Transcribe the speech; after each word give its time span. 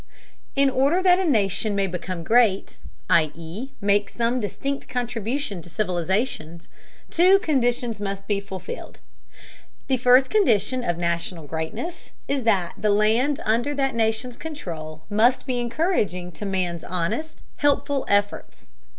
In 0.55 0.71
order 0.71 1.03
that 1.03 1.19
a 1.19 1.29
nation 1.29 1.75
may 1.75 1.85
become 1.85 2.23
great, 2.23 2.79
i.e. 3.07 3.69
make 3.79 4.09
some 4.09 4.39
distinct 4.39 4.89
contribution 4.89 5.61
to 5.61 5.69
civilization, 5.69 6.59
two 7.11 7.37
conditions 7.37 8.01
must 8.01 8.25
be 8.25 8.39
fulfilled. 8.39 8.97
The 9.87 9.97
first 9.97 10.31
condition 10.31 10.83
of 10.83 10.97
national 10.97 11.45
greatness 11.45 12.13
is 12.27 12.41
that 12.45 12.73
the 12.79 12.89
land 12.89 13.41
under 13.45 13.75
that 13.75 13.93
nation's 13.93 14.37
control 14.37 15.03
must 15.07 15.45
be 15.45 15.59
encouraging 15.59 16.31
to 16.31 16.47
man's 16.47 16.83
honest, 16.83 17.43
helpful 17.57 18.03
efforts. 18.09 18.71